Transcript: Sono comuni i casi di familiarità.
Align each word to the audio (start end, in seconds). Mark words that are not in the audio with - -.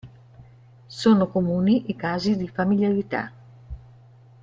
Sono 0.87 1.27
comuni 1.27 1.91
i 1.91 1.95
casi 1.95 2.35
di 2.35 2.47
familiarità. 2.47 3.31